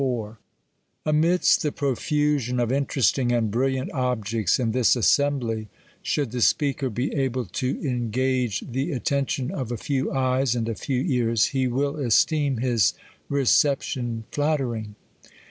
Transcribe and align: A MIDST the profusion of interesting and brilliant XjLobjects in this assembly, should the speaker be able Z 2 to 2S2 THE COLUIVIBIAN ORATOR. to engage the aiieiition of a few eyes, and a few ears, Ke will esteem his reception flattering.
A 1.05 1.13
MIDST 1.13 1.61
the 1.61 1.71
profusion 1.71 2.59
of 2.59 2.71
interesting 2.71 3.31
and 3.31 3.51
brilliant 3.51 3.91
XjLobjects 3.91 4.59
in 4.59 4.71
this 4.71 4.95
assembly, 4.95 5.67
should 6.01 6.31
the 6.31 6.41
speaker 6.41 6.89
be 6.89 7.13
able 7.13 7.43
Z 7.43 7.49
2 7.49 7.51
to 7.51 7.51
2S2 7.51 7.51
THE 7.51 7.69
COLUIVIBIAN 7.69 7.93
ORATOR. 7.93 7.93
to 7.93 7.95
engage 7.95 8.59
the 8.61 8.99
aiieiition 8.99 9.51
of 9.51 9.71
a 9.71 9.77
few 9.77 10.11
eyes, 10.11 10.55
and 10.55 10.67
a 10.67 10.73
few 10.73 11.01
ears, 11.03 11.49
Ke 11.51 11.69
will 11.71 11.97
esteem 11.97 12.57
his 12.57 12.93
reception 13.29 14.23
flattering. 14.31 14.95